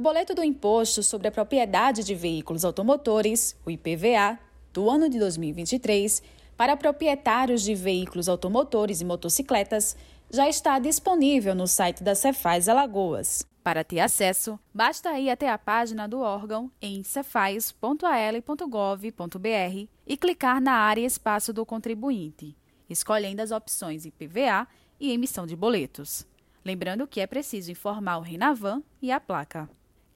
O 0.00 0.02
boleto 0.02 0.34
do 0.34 0.42
Imposto 0.42 1.02
sobre 1.02 1.28
a 1.28 1.30
Propriedade 1.30 2.02
de 2.02 2.14
Veículos 2.14 2.64
Automotores, 2.64 3.54
o 3.66 3.70
IPVA, 3.70 4.38
do 4.72 4.88
ano 4.88 5.10
de 5.10 5.18
2023, 5.18 6.22
para 6.56 6.74
proprietários 6.74 7.60
de 7.60 7.74
veículos 7.74 8.26
automotores 8.26 9.02
e 9.02 9.04
motocicletas, 9.04 9.94
já 10.30 10.48
está 10.48 10.78
disponível 10.78 11.54
no 11.54 11.66
site 11.66 12.02
da 12.02 12.14
Cefaz 12.14 12.66
Alagoas. 12.66 13.46
Para 13.62 13.84
ter 13.84 14.00
acesso, 14.00 14.58
basta 14.72 15.18
ir 15.18 15.28
até 15.28 15.50
a 15.50 15.58
página 15.58 16.08
do 16.08 16.20
órgão 16.20 16.72
em 16.80 17.04
cefaz.al.gov.br 17.04 19.88
e 20.06 20.16
clicar 20.16 20.62
na 20.62 20.76
área 20.76 21.04
Espaço 21.04 21.52
do 21.52 21.66
Contribuinte, 21.66 22.56
escolhendo 22.88 23.42
as 23.42 23.50
opções 23.50 24.06
IPVA 24.06 24.66
e 24.98 25.12
emissão 25.12 25.46
de 25.46 25.54
boletos. 25.54 26.26
Lembrando 26.64 27.06
que 27.06 27.20
é 27.20 27.26
preciso 27.26 27.70
informar 27.70 28.16
o 28.16 28.22
RENAVAN 28.22 28.82
e 29.02 29.12
a 29.12 29.20
placa. 29.20 29.68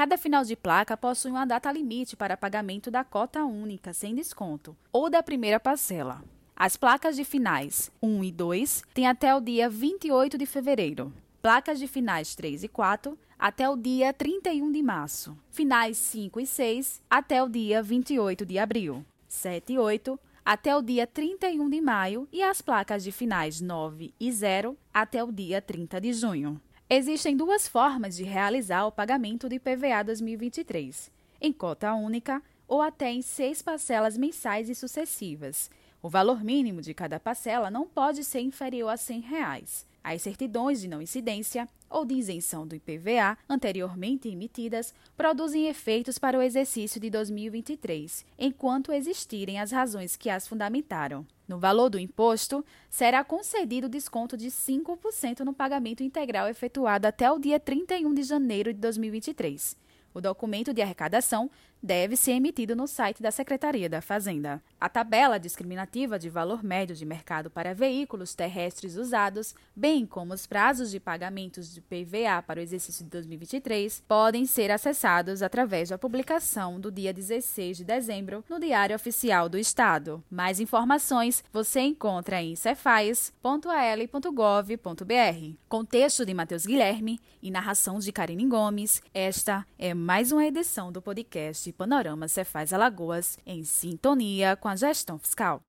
Cada 0.00 0.16
final 0.16 0.42
de 0.44 0.56
placa 0.56 0.96
possui 0.96 1.30
uma 1.30 1.44
data 1.44 1.70
limite 1.70 2.16
para 2.16 2.34
pagamento 2.34 2.90
da 2.90 3.04
cota 3.04 3.44
única 3.44 3.92
sem 3.92 4.14
desconto 4.14 4.74
ou 4.90 5.10
da 5.10 5.22
primeira 5.22 5.60
parcela. 5.60 6.24
As 6.56 6.74
placas 6.74 7.16
de 7.16 7.22
finais 7.22 7.92
1 8.02 8.24
e 8.24 8.32
2 8.32 8.82
têm 8.94 9.06
até 9.06 9.34
o 9.34 9.42
dia 9.42 9.68
28 9.68 10.38
de 10.38 10.46
fevereiro. 10.46 11.12
Placas 11.42 11.78
de 11.78 11.86
finais 11.86 12.34
3 12.34 12.64
e 12.64 12.68
4 12.68 13.18
até 13.38 13.68
o 13.68 13.76
dia 13.76 14.10
31 14.14 14.72
de 14.72 14.82
março. 14.82 15.36
Finais 15.50 15.98
5 15.98 16.40
e 16.40 16.46
6 16.46 17.02
até 17.10 17.42
o 17.42 17.48
dia 17.50 17.82
28 17.82 18.46
de 18.46 18.58
abril. 18.58 19.04
7 19.28 19.74
e 19.74 19.78
8 19.78 20.18
até 20.42 20.74
o 20.74 20.80
dia 20.80 21.06
31 21.06 21.68
de 21.68 21.80
maio 21.82 22.26
e 22.32 22.42
as 22.42 22.62
placas 22.62 23.04
de 23.04 23.12
finais 23.12 23.60
9 23.60 24.14
e 24.18 24.32
0 24.32 24.78
até 24.94 25.22
o 25.22 25.30
dia 25.30 25.60
30 25.60 26.00
de 26.00 26.14
junho. 26.14 26.58
Existem 26.92 27.36
duas 27.36 27.68
formas 27.68 28.16
de 28.16 28.24
realizar 28.24 28.84
o 28.84 28.90
pagamento 28.90 29.48
do 29.48 29.54
IPVA 29.54 30.02
2023: 30.02 31.08
em 31.40 31.52
cota 31.52 31.94
única 31.94 32.42
ou 32.66 32.82
até 32.82 33.12
em 33.12 33.22
seis 33.22 33.62
parcelas 33.62 34.18
mensais 34.18 34.68
e 34.68 34.74
sucessivas. 34.74 35.70
O 36.02 36.08
valor 36.08 36.42
mínimo 36.42 36.82
de 36.82 36.92
cada 36.92 37.20
parcela 37.20 37.70
não 37.70 37.86
pode 37.86 38.24
ser 38.24 38.40
inferior 38.40 38.88
a 38.88 38.96
100 38.96 39.20
reais. 39.20 39.86
As 40.02 40.22
certidões 40.22 40.80
de 40.80 40.88
não 40.88 41.02
incidência 41.02 41.68
ou 41.88 42.04
de 42.04 42.14
isenção 42.14 42.66
do 42.66 42.74
IPVA 42.74 43.36
anteriormente 43.48 44.28
emitidas 44.28 44.94
produzem 45.16 45.68
efeitos 45.68 46.18
para 46.18 46.38
o 46.38 46.42
exercício 46.42 47.00
de 47.00 47.10
2023, 47.10 48.24
enquanto 48.38 48.92
existirem 48.92 49.58
as 49.58 49.70
razões 49.70 50.16
que 50.16 50.30
as 50.30 50.48
fundamentaram. 50.48 51.26
No 51.46 51.58
valor 51.58 51.90
do 51.90 51.98
imposto, 51.98 52.64
será 52.88 53.24
concedido 53.24 53.88
desconto 53.88 54.36
de 54.36 54.46
5% 54.46 55.40
no 55.40 55.52
pagamento 55.52 56.02
integral 56.02 56.48
efetuado 56.48 57.06
até 57.06 57.30
o 57.30 57.38
dia 57.38 57.58
31 57.58 58.14
de 58.14 58.22
janeiro 58.22 58.72
de 58.72 58.78
2023. 58.78 59.76
O 60.12 60.20
documento 60.20 60.72
de 60.72 60.82
arrecadação 60.82 61.50
deve 61.82 62.16
ser 62.16 62.32
emitido 62.32 62.76
no 62.76 62.86
site 62.86 63.22
da 63.22 63.30
Secretaria 63.30 63.88
da 63.88 64.00
Fazenda. 64.00 64.62
A 64.78 64.88
tabela 64.88 65.38
discriminativa 65.38 66.18
de 66.18 66.28
valor 66.28 66.62
médio 66.62 66.94
de 66.94 67.06
mercado 67.06 67.50
para 67.50 67.74
veículos 67.74 68.34
terrestres 68.34 68.96
usados, 68.96 69.54
bem 69.74 70.04
como 70.04 70.34
os 70.34 70.46
prazos 70.46 70.90
de 70.90 71.00
pagamentos 71.00 71.72
de 71.72 71.80
PVA 71.80 72.42
para 72.46 72.60
o 72.60 72.62
exercício 72.62 73.04
de 73.04 73.10
2023, 73.10 74.02
podem 74.06 74.46
ser 74.46 74.70
acessados 74.70 75.42
através 75.42 75.88
da 75.88 75.98
publicação 75.98 76.78
do 76.78 76.90
dia 76.90 77.12
16 77.12 77.78
de 77.78 77.84
dezembro 77.84 78.44
no 78.48 78.60
Diário 78.60 78.96
Oficial 78.96 79.48
do 79.48 79.58
Estado. 79.58 80.22
Mais 80.30 80.60
informações 80.60 81.42
você 81.52 81.80
encontra 81.80 82.42
em 82.42 82.54
cefaz.al.gov.br. 82.56 85.56
Com 85.68 85.84
texto 85.84 86.26
de 86.26 86.34
Matheus 86.34 86.66
Guilherme 86.66 87.20
e 87.42 87.50
narração 87.50 87.98
de 87.98 88.12
Karine 88.12 88.46
Gomes, 88.46 89.02
esta 89.14 89.66
é 89.78 89.94
mais 90.00 90.32
uma 90.32 90.46
edição 90.46 90.90
do 90.90 91.02
podcast 91.02 91.70
Panorama 91.74 92.26
Cefaz 92.26 92.72
Alagoas, 92.72 93.38
em 93.44 93.62
sintonia 93.64 94.56
com 94.56 94.66
a 94.66 94.74
gestão 94.74 95.18
fiscal. 95.18 95.58